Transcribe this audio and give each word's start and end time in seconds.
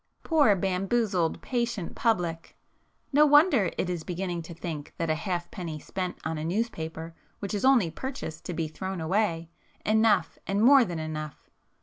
Poor, 0.23 0.55
bamboozled, 0.55 1.39
patient 1.43 1.93
public!—no 1.93 3.23
wonder 3.23 3.69
it 3.77 3.87
is 3.87 4.03
beginning 4.03 4.41
to 4.41 4.51
think 4.51 4.95
that 4.97 5.11
a 5.11 5.13
halfpenny 5.13 5.77
spent 5.77 6.17
on 6.25 6.39
a 6.39 6.43
newspaper 6.43 7.13
which 7.37 7.53
is 7.53 7.63
only 7.63 7.91
purchased 7.91 8.43
to 8.45 8.53
be 8.55 8.67
thrown 8.67 8.99
away, 8.99 9.47
enough 9.85 10.39
and 10.47 10.63
more 10.63 10.83
than 10.83 10.97
enough. 10.97 11.51